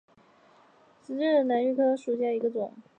[1.05, 2.73] 十字兰为兰科玉凤花属下的一个种。